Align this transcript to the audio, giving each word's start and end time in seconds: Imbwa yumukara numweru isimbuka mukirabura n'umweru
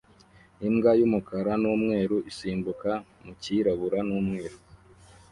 Imbwa 0.67 0.91
yumukara 0.99 1.53
numweru 1.61 2.17
isimbuka 2.29 2.91
mukirabura 3.25 3.99
n'umweru 4.07 4.57